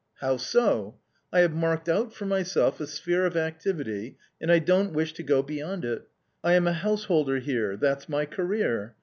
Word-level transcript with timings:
"How 0.21 0.37
so?"" 0.37 0.95
I 1.31 1.41
have 1.41 1.53
marked 1.53 1.87
out 1.87 2.11
for 2.11 2.25
myself 2.25 2.79
a 2.81 2.87
sphere 2.87 3.23
of 3.27 3.37
activity 3.37 4.17
and 4.41 4.51
I 4.51 4.57
don't 4.57 4.93
wish 4.93 5.13
to 5.13 5.21
go 5.21 5.43
beyond 5.43 5.85
it. 5.85 6.07
I 6.43 6.53
am 6.53 6.65
a 6.65 6.73
householder 6.73 7.37
here; 7.37 7.77
that's 7.77 8.09
my 8.09 8.25
career. 8.25 8.95